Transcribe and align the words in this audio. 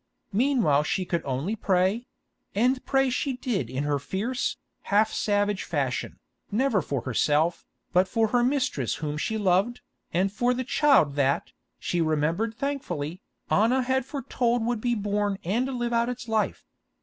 Meanwhile 0.33 0.81
she 0.85 1.05
could 1.05 1.23
only 1.25 1.55
pray; 1.55 2.07
and 2.55 2.83
pray 2.87 3.11
she 3.11 3.33
did 3.33 3.69
in 3.69 3.83
her 3.83 3.99
fierce, 3.99 4.57
half 4.89 5.13
savage 5.13 5.63
fashion, 5.63 6.17
never 6.49 6.81
for 6.81 7.01
herself, 7.01 7.67
but 7.93 8.07
for 8.07 8.29
her 8.29 8.43
mistress 8.43 8.95
whom 8.95 9.15
she 9.15 9.37
loved, 9.37 9.81
and 10.11 10.31
for 10.31 10.55
the 10.55 10.63
child 10.63 11.13
that, 11.17 11.51
she 11.77 12.01
remembered 12.01 12.55
thankfully, 12.55 13.21
Anna 13.51 13.83
had 13.83 14.03
foretold 14.03 14.65
would 14.65 14.81
be 14.81 14.95
born 14.95 15.37
and 15.43 15.67
live 15.75 15.93
out 15.93 16.09
its 16.09 16.27
life. 16.27 16.65